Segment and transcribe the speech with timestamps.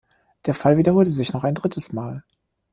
[0.47, 2.23] Der Fall wiederholte sich noch ein drittes Mal.